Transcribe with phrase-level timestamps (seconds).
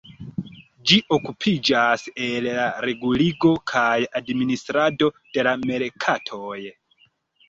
[0.91, 6.57] Ĝi okupiĝas el la reguligo kaj administrado de la merkatoj.